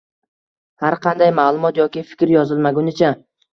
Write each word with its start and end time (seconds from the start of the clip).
Har 0.85 0.97
qanday 1.03 1.33
ma’lumot 1.41 1.83
yoki 1.83 2.05
fikr 2.09 2.35
yozilmagunicha 2.39 3.15